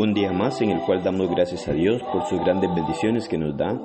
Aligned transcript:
Un 0.00 0.14
día 0.14 0.32
más 0.32 0.62
en 0.62 0.70
el 0.70 0.80
cual 0.80 1.02
damos 1.02 1.28
gracias 1.28 1.68
a 1.68 1.74
Dios 1.74 2.02
por 2.10 2.26
sus 2.26 2.40
grandes 2.40 2.74
bendiciones 2.74 3.28
que 3.28 3.36
nos 3.36 3.54
da, 3.54 3.78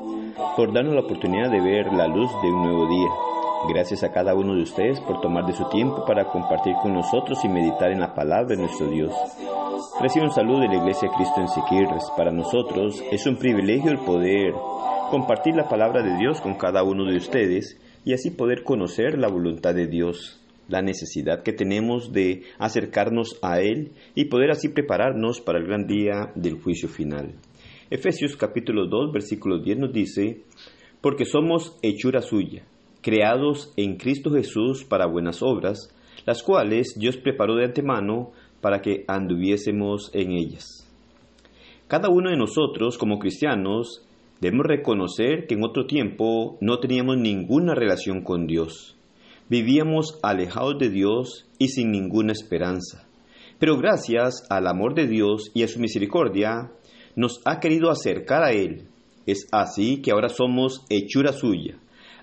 por 0.55 0.71
darnos 0.71 0.93
la 0.93 1.01
oportunidad 1.01 1.51
de 1.51 1.59
ver 1.59 1.91
la 1.91 2.07
luz 2.07 2.31
de 2.41 2.53
un 2.53 2.63
nuevo 2.63 2.87
día. 2.87 3.09
Gracias 3.67 4.01
a 4.01 4.13
cada 4.13 4.33
uno 4.33 4.55
de 4.55 4.61
ustedes 4.61 5.01
por 5.01 5.19
tomar 5.19 5.45
de 5.45 5.51
su 5.51 5.67
tiempo 5.67 6.05
para 6.05 6.29
compartir 6.31 6.73
con 6.81 6.93
nosotros 6.93 7.43
y 7.43 7.49
meditar 7.49 7.91
en 7.91 7.99
la 7.99 8.13
palabra 8.13 8.55
de 8.55 8.55
nuestro 8.55 8.87
Dios. 8.87 9.13
Recibe 9.99 10.23
un 10.23 10.31
saludo 10.31 10.61
de 10.61 10.69
la 10.69 10.77
Iglesia 10.77 11.09
Cristo 11.17 11.41
en 11.41 11.49
Siquirres. 11.49 12.09
Para 12.15 12.31
nosotros 12.31 13.03
es 13.11 13.27
un 13.27 13.35
privilegio 13.35 13.91
el 13.91 13.99
poder 13.99 14.53
compartir 15.11 15.57
la 15.57 15.67
palabra 15.67 16.01
de 16.01 16.15
Dios 16.15 16.39
con 16.39 16.53
cada 16.53 16.81
uno 16.83 17.03
de 17.11 17.17
ustedes 17.17 17.77
y 18.05 18.13
así 18.13 18.31
poder 18.31 18.63
conocer 18.63 19.19
la 19.19 19.27
voluntad 19.27 19.75
de 19.75 19.87
Dios, 19.87 20.39
la 20.67 20.81
necesidad 20.81 21.43
que 21.43 21.53
tenemos 21.53 22.11
de 22.11 22.43
acercarnos 22.57 23.37
a 23.41 23.59
Él 23.61 23.91
y 24.15 24.25
poder 24.25 24.51
así 24.51 24.69
prepararnos 24.69 25.41
para 25.41 25.59
el 25.59 25.65
gran 25.65 25.87
día 25.87 26.31
del 26.35 26.59
juicio 26.61 26.89
final. 26.89 27.35
Efesios 27.89 28.35
capítulo 28.35 28.87
2 28.87 29.11
versículo 29.11 29.59
10 29.59 29.77
nos 29.77 29.93
dice, 29.93 30.41
porque 31.01 31.25
somos 31.25 31.77
hechura 31.83 32.21
suya, 32.21 32.63
creados 33.01 33.71
en 33.77 33.97
Cristo 33.97 34.31
Jesús 34.31 34.83
para 34.83 35.05
buenas 35.05 35.43
obras, 35.43 35.93
las 36.25 36.41
cuales 36.41 36.95
Dios 36.97 37.17
preparó 37.17 37.55
de 37.55 37.65
antemano 37.65 38.31
para 38.61 38.81
que 38.81 39.05
anduviésemos 39.07 40.09
en 40.13 40.31
ellas. 40.31 40.89
Cada 41.87 42.09
uno 42.09 42.31
de 42.31 42.37
nosotros 42.37 42.97
como 42.97 43.19
cristianos 43.19 44.03
debemos 44.41 44.65
reconocer 44.65 45.45
que 45.45 45.53
en 45.53 45.63
otro 45.63 45.85
tiempo 45.85 46.57
no 46.59 46.79
teníamos 46.79 47.17
ninguna 47.17 47.75
relación 47.75 48.21
con 48.21 48.47
Dios. 48.47 48.94
Vivíamos 49.49 50.17
alejados 50.23 50.79
de 50.79 50.89
Dios 50.89 51.45
y 51.59 51.67
sin 51.67 51.91
ninguna 51.91 52.31
esperanza. 52.31 53.07
Pero 53.59 53.77
gracias 53.77 54.43
al 54.49 54.67
amor 54.67 54.95
de 54.95 55.07
Dios 55.07 55.51
y 55.53 55.63
a 55.63 55.67
su 55.67 55.79
misericordia, 55.79 56.71
nos 57.15 57.41
ha 57.45 57.59
querido 57.59 57.91
acercar 57.91 58.43
a 58.43 58.51
Él. 58.51 58.87
Es 59.25 59.47
así 59.51 60.01
que 60.01 60.11
ahora 60.11 60.29
somos 60.29 60.83
hechura 60.89 61.31
suya. 61.31 61.77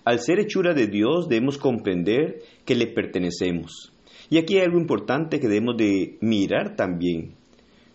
Al 0.05 0.19
ser 0.19 0.41
hechura 0.41 0.75
de 0.75 0.89
Dios 0.89 1.29
debemos 1.29 1.59
comprender 1.59 2.42
que 2.64 2.75
le 2.75 2.89
pertenecemos. 2.89 3.92
Y 4.29 4.39
aquí 4.39 4.57
hay 4.57 4.62
algo 4.64 4.79
importante 4.79 5.39
que 5.39 5.47
debemos 5.47 5.77
de 5.77 6.19
mirar 6.20 6.75
también. 6.75 7.34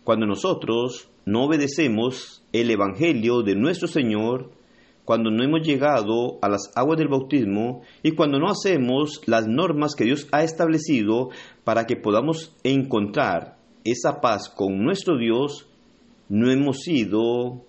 Cuando 0.04 0.26
nosotros 0.26 1.10
no 1.26 1.44
obedecemos 1.44 2.44
el 2.54 2.72
Evangelio 2.72 3.42
de 3.42 3.56
nuestro 3.56 3.90
Señor, 3.90 4.52
cuando 5.08 5.32
no 5.32 5.42
hemos 5.42 5.66
llegado 5.66 6.38
a 6.42 6.50
las 6.50 6.70
aguas 6.76 6.98
del 6.98 7.08
bautismo 7.08 7.82
y 8.04 8.12
cuando 8.12 8.40
no 8.40 8.50
hacemos 8.50 9.22
las 9.26 9.48
normas 9.48 9.96
que 9.96 10.04
Dios 10.04 10.28
ha 10.34 10.44
establecido 10.44 11.30
para 11.64 11.86
que 11.86 11.96
podamos 11.96 12.54
encontrar 12.66 13.56
esa 13.86 14.20
paz 14.20 14.50
con 14.50 14.84
nuestro 14.84 15.18
Dios, 15.18 15.70
no 16.28 16.52
hemos 16.52 16.82
sido 16.82 17.64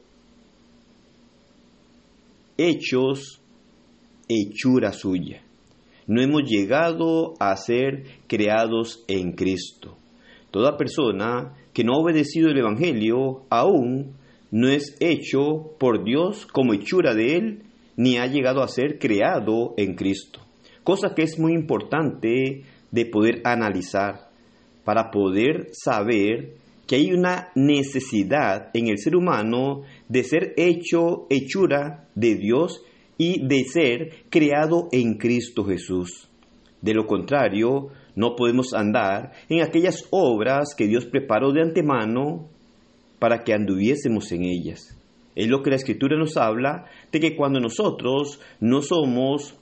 hechos 2.57 3.41
hechura 4.29 4.91
suya. 4.91 5.41
No 6.09 6.21
hemos 6.21 6.43
llegado 6.43 7.35
a 7.39 7.55
ser 7.55 8.03
creados 8.27 9.05
en 9.07 9.35
Cristo. 9.35 9.97
Toda 10.51 10.77
persona 10.77 11.55
que 11.73 11.85
no 11.85 11.93
ha 11.93 12.03
obedecido 12.03 12.49
el 12.49 12.59
Evangelio 12.59 13.45
aún 13.49 14.17
no 14.51 14.69
es 14.69 14.97
hecho 15.01 15.75
por 15.79 16.05
Dios 16.05 16.47
como 16.47 16.75
hechura 16.75 17.15
de 17.15 17.37
Él, 17.37 17.63
ni 17.97 18.17
ha 18.17 18.27
llegado 18.27 18.63
a 18.63 18.69
ser 18.69 18.99
creado 18.99 19.75
en 19.77 19.95
Cristo. 19.95 20.41
Cosa 20.85 21.15
que 21.15 21.23
es 21.23 21.39
muy 21.39 21.53
importante 21.53 22.63
de 22.91 23.07
poder 23.07 23.43
analizar 23.45 24.29
para 24.85 25.11
poder 25.11 25.69
saber 25.73 26.55
que 26.87 26.97
hay 26.97 27.13
una 27.13 27.51
necesidad 27.55 28.71
en 28.73 28.89
el 28.89 28.99
ser 28.99 29.15
humano 29.15 29.83
de 30.09 30.25
ser 30.25 30.55
hecho 30.57 31.27
hechura 31.29 32.09
de 32.15 32.37
Dios 32.37 32.83
y 33.19 33.47
de 33.47 33.65
ser 33.65 34.25
creado 34.31 34.89
en 34.93 35.19
Cristo 35.19 35.65
Jesús. 35.65 36.29
De 36.81 36.95
lo 36.95 37.07
contrario, 37.07 37.89
no 38.15 38.37
podemos 38.37 38.73
andar 38.73 39.33
en 39.51 39.61
aquellas 39.61 40.07
obras 40.11 40.75
que 40.75 40.87
Dios 40.87 41.05
preparó 41.05 41.53
de 41.53 41.61
antemano 41.61 42.49
para 43.19 43.45
que 43.45 43.55
anduviésemos 43.55 44.31
en 44.33 44.45
ellas. 44.45 44.97
Es 45.35 45.49
lo 45.49 45.63
que 45.63 45.71
la 45.71 45.77
Escritura 45.77 46.17
nos 46.19 46.37
habla 46.37 46.87
de 47.13 47.21
que 47.21 47.37
cuando 47.37 47.61
nosotros 47.61 48.41
no 48.61 48.83
somos 48.83 49.55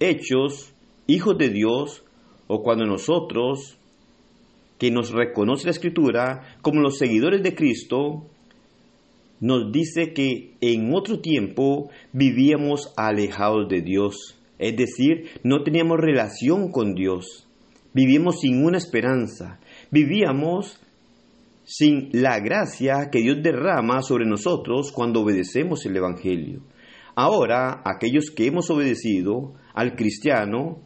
hechos 0.00 0.72
hijos 1.06 1.36
de 1.38 1.50
Dios, 1.50 2.04
o 2.46 2.62
cuando 2.62 2.86
nosotros, 2.86 3.78
que 4.78 4.90
nos 4.90 5.10
reconoce 5.10 5.66
la 5.66 5.72
Escritura 5.72 6.56
como 6.62 6.80
los 6.80 6.98
seguidores 6.98 7.42
de 7.42 7.54
Cristo, 7.54 8.26
nos 9.40 9.70
dice 9.70 10.12
que 10.12 10.54
en 10.60 10.92
otro 10.94 11.20
tiempo 11.20 11.90
vivíamos 12.12 12.92
alejados 12.96 13.68
de 13.68 13.82
Dios, 13.82 14.36
es 14.58 14.76
decir, 14.76 15.28
no 15.44 15.62
teníamos 15.62 15.98
relación 15.98 16.72
con 16.72 16.94
Dios, 16.94 17.46
vivíamos 17.94 18.40
sin 18.40 18.64
una 18.64 18.78
esperanza, 18.78 19.60
vivíamos 19.90 20.80
sin 21.68 22.08
la 22.12 22.40
gracia 22.40 23.10
que 23.12 23.20
Dios 23.20 23.42
derrama 23.42 24.00
sobre 24.00 24.24
nosotros 24.24 24.90
cuando 24.90 25.20
obedecemos 25.20 25.84
el 25.84 25.98
Evangelio. 25.98 26.62
Ahora, 27.14 27.82
aquellos 27.84 28.30
que 28.30 28.46
hemos 28.46 28.70
obedecido 28.70 29.52
al 29.74 29.94
cristiano, 29.94 30.80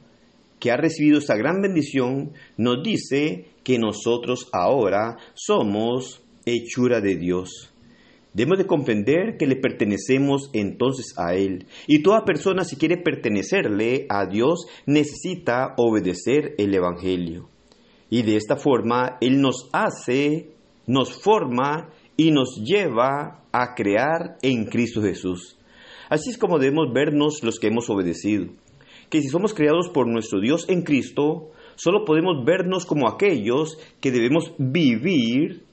que 0.59 0.73
ha 0.73 0.77
recibido 0.77 1.19
esta 1.19 1.37
gran 1.37 1.61
bendición, 1.63 2.33
nos 2.57 2.83
dice 2.83 3.47
que 3.63 3.79
nosotros 3.79 4.49
ahora 4.53 5.19
somos 5.35 6.25
hechura 6.47 7.01
de 7.01 7.17
Dios. 7.17 7.73
Debemos 8.35 8.59
de 8.59 8.67
comprender 8.67 9.37
que 9.39 9.47
le 9.47 9.57
pertenecemos 9.57 10.51
entonces 10.53 11.15
a 11.17 11.35
Él. 11.35 11.67
Y 11.87 12.03
toda 12.03 12.25
persona 12.25 12.65
si 12.65 12.77
quiere 12.77 12.97
pertenecerle 12.97 14.07
a 14.09 14.27
Dios 14.27 14.67
necesita 14.87 15.75
obedecer 15.77 16.55
el 16.59 16.75
Evangelio. 16.75 17.51
Y 18.11 18.23
de 18.23 18.37
esta 18.37 18.57
forma 18.57 19.19
Él 19.21 19.41
nos 19.41 19.69
hace, 19.73 20.52
nos 20.87 21.13
forma 21.13 21.91
y 22.17 22.31
nos 22.31 22.57
lleva 22.63 23.43
a 23.53 23.75
crear 23.75 24.37
en 24.43 24.67
Cristo 24.67 25.03
Jesús. 25.03 25.59
Así 26.09 26.31
es 26.31 26.39
como 26.39 26.59
debemos 26.59 26.93
vernos 26.93 27.43
los 27.43 27.59
que 27.59 27.69
hemos 27.69 27.89
obedecido. 27.89 28.47
Que 29.09 29.21
si 29.21 29.29
somos 29.29 29.55
creados 29.55 29.89
por 29.89 30.07
nuestro 30.07 30.41
Dios 30.41 30.69
en 30.69 30.83
Cristo, 30.83 31.51
solo 31.75 32.05
podemos 32.05 32.45
vernos 32.45 32.87
como 32.87 33.09
aquellos 33.09 33.79
que 34.01 34.11
debemos 34.11 34.53
vivir 34.59 35.65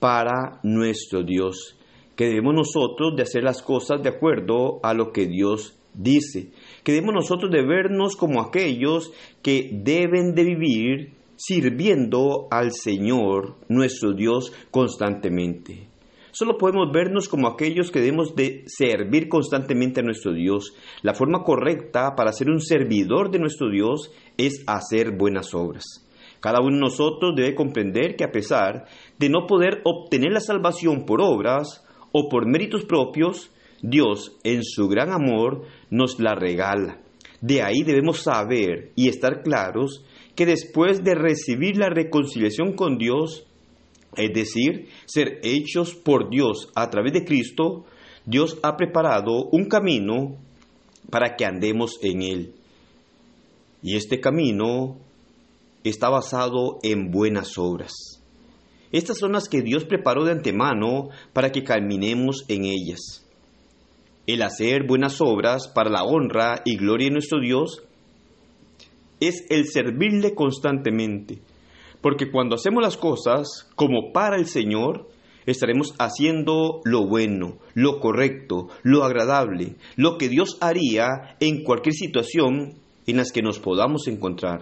para 0.00 0.60
nuestro 0.62 1.22
Dios 1.22 1.78
que 2.18 2.26
debemos 2.26 2.52
nosotros 2.52 3.14
de 3.14 3.22
hacer 3.22 3.44
las 3.44 3.62
cosas 3.62 4.02
de 4.02 4.08
acuerdo 4.08 4.80
a 4.82 4.92
lo 4.92 5.12
que 5.12 5.26
Dios 5.26 5.78
dice, 5.94 6.50
que 6.82 6.90
debemos 6.90 7.14
nosotros 7.14 7.48
de 7.48 7.64
vernos 7.64 8.16
como 8.16 8.42
aquellos 8.42 9.12
que 9.40 9.70
deben 9.72 10.34
de 10.34 10.42
vivir 10.42 11.12
sirviendo 11.38 12.48
al 12.50 12.72
Señor, 12.72 13.56
nuestro 13.70 14.12
Dios, 14.12 14.52
constantemente. 14.70 15.88
Solo 16.32 16.58
podemos 16.58 16.92
vernos 16.92 17.28
como 17.28 17.48
aquellos 17.48 17.90
que 17.90 18.00
debemos 18.00 18.36
de 18.36 18.64
servir 18.66 19.28
constantemente 19.28 20.00
a 20.00 20.04
nuestro 20.04 20.34
Dios. 20.34 20.74
La 21.00 21.14
forma 21.14 21.42
correcta 21.42 22.14
para 22.14 22.32
ser 22.32 22.50
un 22.50 22.60
servidor 22.60 23.30
de 23.30 23.38
nuestro 23.38 23.70
Dios 23.70 24.12
es 24.36 24.62
hacer 24.66 25.16
buenas 25.16 25.54
obras. 25.54 26.06
Cada 26.40 26.60
uno 26.60 26.74
de 26.74 26.80
nosotros 26.80 27.34
debe 27.34 27.54
comprender 27.54 28.14
que 28.16 28.24
a 28.24 28.30
pesar 28.30 28.84
de 29.18 29.30
no 29.30 29.46
poder 29.46 29.80
obtener 29.84 30.32
la 30.32 30.40
salvación 30.40 31.06
por 31.06 31.22
obras, 31.22 31.82
o 32.12 32.28
por 32.28 32.46
méritos 32.46 32.84
propios, 32.84 33.50
Dios 33.82 34.36
en 34.44 34.62
su 34.64 34.88
gran 34.88 35.12
amor 35.12 35.62
nos 35.90 36.18
la 36.18 36.34
regala. 36.34 37.00
De 37.40 37.62
ahí 37.62 37.82
debemos 37.84 38.22
saber 38.22 38.92
y 38.96 39.08
estar 39.08 39.42
claros 39.42 40.04
que 40.38 40.46
después 40.46 41.02
de 41.02 41.16
recibir 41.16 41.76
la 41.78 41.90
reconciliación 41.90 42.74
con 42.74 42.96
Dios, 42.96 43.44
es 44.16 44.32
decir, 44.32 44.86
ser 45.04 45.40
hechos 45.42 45.96
por 45.96 46.30
Dios 46.30 46.70
a 46.76 46.90
través 46.90 47.12
de 47.12 47.24
Cristo, 47.24 47.86
Dios 48.24 48.56
ha 48.62 48.76
preparado 48.76 49.46
un 49.50 49.64
camino 49.64 50.36
para 51.10 51.34
que 51.34 51.44
andemos 51.44 51.98
en 52.02 52.22
él. 52.22 52.54
Y 53.82 53.96
este 53.96 54.20
camino 54.20 54.98
está 55.82 56.08
basado 56.08 56.78
en 56.84 57.10
buenas 57.10 57.58
obras. 57.58 57.92
Estas 58.92 59.18
son 59.18 59.32
las 59.32 59.48
que 59.48 59.62
Dios 59.62 59.86
preparó 59.86 60.24
de 60.24 60.30
antemano 60.30 61.08
para 61.32 61.50
que 61.50 61.64
caminemos 61.64 62.44
en 62.46 62.64
ellas. 62.64 63.26
el 64.28 64.42
hacer 64.42 64.86
buenas 64.86 65.20
obras 65.20 65.66
para 65.66 65.90
la 65.90 66.04
honra 66.04 66.62
y 66.64 66.76
gloria 66.76 67.08
de 67.08 67.14
nuestro 67.14 67.40
Dios 67.40 67.82
es 69.20 69.44
el 69.50 69.66
servirle 69.66 70.34
constantemente. 70.34 71.38
Porque 72.00 72.30
cuando 72.30 72.54
hacemos 72.54 72.82
las 72.82 72.96
cosas 72.96 73.68
como 73.74 74.12
para 74.12 74.36
el 74.36 74.46
Señor, 74.46 75.08
estaremos 75.46 75.94
haciendo 75.98 76.80
lo 76.84 77.06
bueno, 77.06 77.58
lo 77.74 78.00
correcto, 78.00 78.68
lo 78.82 79.04
agradable, 79.04 79.76
lo 79.96 80.18
que 80.18 80.28
Dios 80.28 80.58
haría 80.60 81.36
en 81.40 81.64
cualquier 81.64 81.94
situación 81.94 82.74
en 83.06 83.16
las 83.16 83.32
que 83.32 83.42
nos 83.42 83.58
podamos 83.58 84.06
encontrar. 84.06 84.60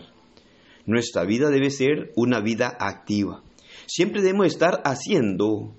Nuestra 0.86 1.24
vida 1.24 1.50
debe 1.50 1.70
ser 1.70 2.12
una 2.14 2.40
vida 2.40 2.76
activa. 2.78 3.42
Siempre 3.86 4.22
debemos 4.22 4.46
estar 4.46 4.80
haciendo 4.84 5.74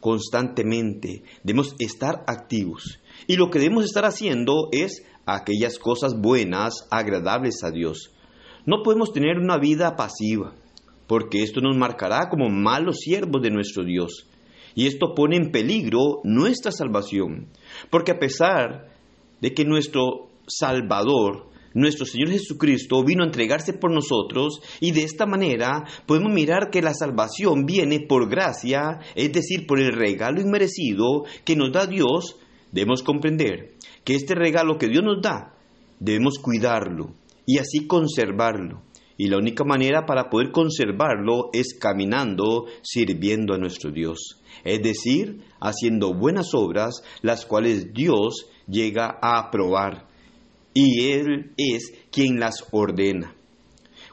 constantemente, 0.00 1.22
debemos 1.44 1.76
estar 1.78 2.24
activos. 2.26 3.00
Y 3.26 3.36
lo 3.36 3.50
que 3.50 3.58
debemos 3.58 3.84
estar 3.84 4.04
haciendo 4.04 4.68
es 4.72 5.04
aquellas 5.26 5.78
cosas 5.78 6.20
buenas, 6.20 6.86
agradables 6.90 7.62
a 7.64 7.70
Dios. 7.70 8.10
No 8.66 8.82
podemos 8.82 9.12
tener 9.12 9.38
una 9.38 9.58
vida 9.58 9.96
pasiva, 9.96 10.54
porque 11.06 11.42
esto 11.42 11.60
nos 11.60 11.76
marcará 11.76 12.28
como 12.28 12.48
malos 12.48 12.98
siervos 13.00 13.42
de 13.42 13.50
nuestro 13.50 13.84
Dios. 13.84 14.28
Y 14.74 14.86
esto 14.86 15.14
pone 15.14 15.36
en 15.36 15.50
peligro 15.50 16.20
nuestra 16.24 16.72
salvación, 16.72 17.48
porque 17.90 18.12
a 18.12 18.18
pesar 18.18 18.88
de 19.40 19.52
que 19.52 19.64
nuestro 19.64 20.30
Salvador, 20.46 21.50
nuestro 21.74 22.06
Señor 22.06 22.30
Jesucristo 22.30 23.04
vino 23.04 23.22
a 23.22 23.26
entregarse 23.26 23.72
por 23.72 23.92
nosotros 23.92 24.60
y 24.80 24.92
de 24.92 25.02
esta 25.02 25.26
manera 25.26 25.84
podemos 26.06 26.32
mirar 26.32 26.70
que 26.70 26.82
la 26.82 26.94
salvación 26.94 27.66
viene 27.66 28.00
por 28.00 28.28
gracia, 28.28 29.00
es 29.14 29.32
decir, 29.32 29.66
por 29.66 29.80
el 29.80 29.92
regalo 29.92 30.40
inmerecido 30.40 31.24
que 31.44 31.56
nos 31.56 31.72
da 31.72 31.86
Dios, 31.86 32.36
debemos 32.70 33.02
comprender 33.02 33.74
que 34.04 34.14
este 34.14 34.34
regalo 34.34 34.78
que 34.78 34.88
Dios 34.88 35.02
nos 35.04 35.22
da, 35.22 35.54
debemos 36.00 36.38
cuidarlo 36.38 37.14
y 37.46 37.58
así 37.58 37.86
conservarlo. 37.86 38.82
Y 39.16 39.28
la 39.28 39.36
única 39.36 39.62
manera 39.64 40.06
para 40.06 40.30
poder 40.30 40.50
conservarlo 40.50 41.50
es 41.52 41.74
caminando, 41.78 42.66
sirviendo 42.82 43.54
a 43.54 43.58
nuestro 43.58 43.90
Dios. 43.92 44.40
Es 44.64 44.82
decir, 44.82 45.44
haciendo 45.60 46.14
buenas 46.14 46.54
obras, 46.54 47.02
las 47.20 47.46
cuales 47.46 47.92
Dios 47.92 48.46
llega 48.66 49.18
a 49.22 49.38
aprobar. 49.38 50.08
Y 50.74 51.10
Él 51.10 51.52
es 51.56 51.92
quien 52.10 52.40
las 52.40 52.66
ordena. 52.72 53.34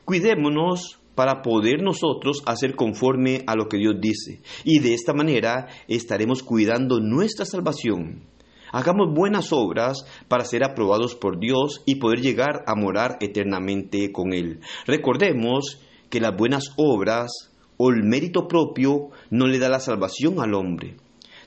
Cuidémonos 0.05 0.99
para 1.15 1.41
poder 1.41 1.81
nosotros 1.81 2.43
hacer 2.45 2.75
conforme 2.75 3.43
a 3.47 3.55
lo 3.55 3.67
que 3.67 3.77
Dios 3.77 3.95
dice. 3.99 4.41
Y 4.63 4.79
de 4.79 4.93
esta 4.93 5.13
manera 5.13 5.67
estaremos 5.87 6.43
cuidando 6.43 6.99
nuestra 6.99 7.45
salvación. 7.45 8.23
Hagamos 8.71 9.13
buenas 9.13 9.51
obras 9.51 10.05
para 10.27 10.45
ser 10.45 10.63
aprobados 10.63 11.15
por 11.15 11.39
Dios 11.39 11.81
y 11.85 11.95
poder 11.95 12.21
llegar 12.21 12.63
a 12.67 12.75
morar 12.75 13.17
eternamente 13.19 14.11
con 14.11 14.33
Él. 14.33 14.59
Recordemos 14.85 15.81
que 16.09 16.19
las 16.19 16.35
buenas 16.35 16.73
obras 16.77 17.31
o 17.77 17.89
el 17.89 18.03
mérito 18.03 18.47
propio 18.47 19.09
no 19.29 19.47
le 19.47 19.57
da 19.57 19.69
la 19.69 19.79
salvación 19.79 20.39
al 20.39 20.53
hombre. 20.53 20.97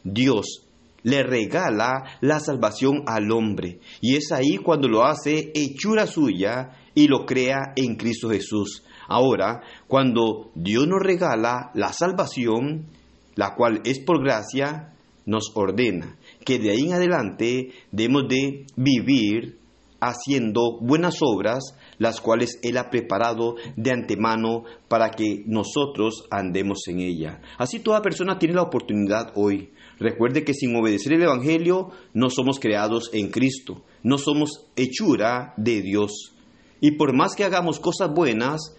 Dios 0.03 0.67
le 1.05 1.23
regala 1.23 2.05
la 2.21 2.41
salvación 2.41 3.03
al 3.07 3.31
hombre 3.33 3.81
y 4.01 4.17
es 4.17 4.31
ahí 4.33 4.57
cuando 4.57 4.89
lo 4.89 5.05
hace 5.05 5.51
hechura 5.55 6.07
suya 6.07 6.71
y 6.95 7.09
lo 7.09 7.27
crea 7.27 7.73
en 7.77 7.97
Cristo 7.97 8.31
Jesús. 8.31 8.85
Ahora, 9.09 9.63
cuando 9.89 10.51
Dios 10.55 10.87
nos 10.87 11.01
regala 11.01 11.71
la 11.75 11.93
salvación, 11.93 12.87
la 13.35 13.55
cual 13.55 13.81
es 13.85 13.99
por 14.01 14.23
gracia, 14.23 14.95
nos 15.27 15.53
ordena 15.55 16.17
que 16.45 16.59
de 16.59 16.71
ahí 16.71 16.87
en 16.87 16.95
adelante 16.95 17.71
debemos 17.91 18.29
de 18.29 18.67
vivir 18.77 19.59
haciendo 20.03 20.79
buenas 20.81 21.19
obras, 21.21 21.77
las 21.99 22.21
cuales 22.21 22.59
Él 22.63 22.77
ha 22.77 22.91
preparado 22.91 23.55
de 23.77 23.93
antemano 23.93 24.65
para 24.89 25.11
que 25.11 25.45
nosotros 25.47 26.25
andemos 26.31 26.81
en 26.89 27.01
ella. 27.01 27.41
Así 27.57 27.79
toda 27.79 28.03
persona 28.03 28.39
tiene 28.39 28.57
la 28.57 28.63
oportunidad 28.63 29.33
hoy. 29.37 29.71
Recuerde 30.01 30.43
que 30.43 30.55
sin 30.55 30.75
obedecer 30.75 31.13
el 31.13 31.23
Evangelio 31.23 31.91
no 32.15 32.31
somos 32.31 32.59
creados 32.59 33.11
en 33.13 33.31
Cristo, 33.31 33.85
no 34.03 34.19
somos 34.19 34.67
hechura 34.75 35.55
de 35.57 35.81
Dios. 35.83 36.35
Y 36.81 36.93
por 36.93 37.15
más 37.17 37.37
que 37.37 37.45
hagamos 37.45 37.79
cosas 37.79 38.11
buenas, 38.13 38.75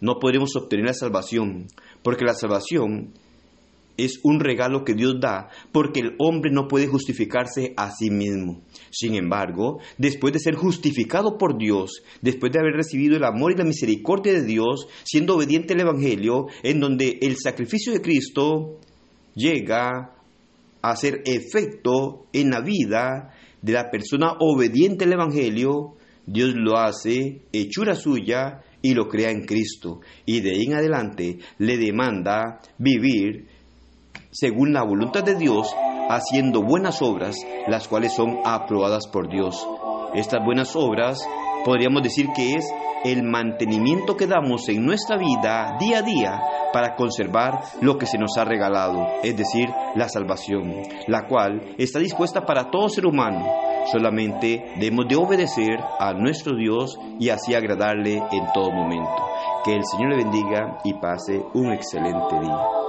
no 0.00 0.18
podremos 0.18 0.56
obtener 0.56 0.86
la 0.86 0.94
salvación, 0.94 1.68
porque 2.02 2.24
la 2.24 2.34
salvación 2.34 3.12
es 3.96 4.20
un 4.22 4.40
regalo 4.40 4.84
que 4.84 4.94
Dios 4.94 5.16
da 5.20 5.48
porque 5.72 6.00
el 6.00 6.14
hombre 6.18 6.50
no 6.50 6.68
puede 6.68 6.86
justificarse 6.86 7.74
a 7.76 7.90
sí 7.90 8.10
mismo. 8.10 8.62
Sin 8.90 9.14
embargo, 9.14 9.78
después 9.98 10.32
de 10.32 10.40
ser 10.40 10.54
justificado 10.54 11.38
por 11.38 11.58
Dios, 11.58 12.02
después 12.20 12.52
de 12.52 12.60
haber 12.60 12.74
recibido 12.74 13.16
el 13.16 13.24
amor 13.24 13.52
y 13.52 13.56
la 13.56 13.64
misericordia 13.64 14.32
de 14.32 14.44
Dios, 14.44 14.86
siendo 15.04 15.36
obediente 15.36 15.74
al 15.74 15.80
Evangelio, 15.80 16.46
en 16.62 16.80
donde 16.80 17.18
el 17.22 17.36
sacrificio 17.36 17.92
de 17.92 18.02
Cristo 18.02 18.78
llega 19.34 20.14
a 20.82 20.90
hacer 20.90 21.22
efecto 21.24 22.26
en 22.32 22.50
la 22.50 22.60
vida 22.60 23.34
de 23.62 23.72
la 23.72 23.90
persona 23.90 24.34
obediente 24.40 25.04
al 25.04 25.12
Evangelio, 25.12 25.96
Dios 26.26 26.54
lo 26.54 26.78
hace 26.78 27.42
hechura 27.52 27.94
suya 27.94 28.62
y 28.82 28.94
lo 28.94 29.08
crea 29.08 29.30
en 29.30 29.46
Cristo. 29.46 30.00
Y 30.26 30.40
de 30.40 30.50
ahí 30.50 30.64
en 30.66 30.74
adelante 30.74 31.38
le 31.58 31.78
demanda 31.78 32.60
vivir 32.78 33.46
según 34.34 34.72
la 34.72 34.82
voluntad 34.82 35.22
de 35.22 35.36
Dios, 35.36 35.74
haciendo 36.10 36.60
buenas 36.60 37.00
obras, 37.02 37.36
las 37.68 37.86
cuales 37.86 38.12
son 38.12 38.40
aprobadas 38.44 39.06
por 39.06 39.28
Dios. 39.30 39.66
Estas 40.12 40.44
buenas 40.44 40.74
obras 40.74 41.26
podríamos 41.64 42.02
decir 42.02 42.26
que 42.34 42.54
es 42.54 42.64
el 43.04 43.22
mantenimiento 43.22 44.16
que 44.16 44.26
damos 44.26 44.68
en 44.68 44.84
nuestra 44.84 45.16
vida 45.16 45.76
día 45.78 45.98
a 45.98 46.02
día 46.02 46.42
para 46.72 46.96
conservar 46.96 47.60
lo 47.80 47.96
que 47.96 48.06
se 48.06 48.18
nos 48.18 48.36
ha 48.36 48.44
regalado, 48.44 49.06
es 49.22 49.36
decir, 49.36 49.68
la 49.94 50.08
salvación, 50.08 50.82
la 51.06 51.26
cual 51.28 51.74
está 51.78 52.00
dispuesta 52.00 52.44
para 52.44 52.70
todo 52.70 52.88
ser 52.88 53.06
humano. 53.06 53.46
Solamente 53.92 54.64
debemos 54.80 55.06
de 55.08 55.16
obedecer 55.16 55.78
a 56.00 56.12
nuestro 56.12 56.56
Dios 56.56 56.98
y 57.20 57.28
así 57.28 57.54
agradarle 57.54 58.16
en 58.32 58.46
todo 58.52 58.72
momento. 58.72 59.14
Que 59.64 59.74
el 59.74 59.84
Señor 59.84 60.10
le 60.10 60.24
bendiga 60.24 60.78
y 60.84 60.94
pase 60.94 61.40
un 61.52 61.72
excelente 61.72 62.40
día. 62.40 62.83